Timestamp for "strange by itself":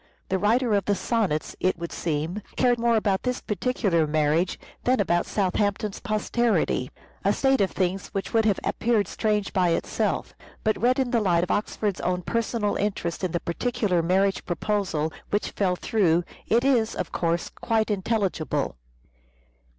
9.07-10.33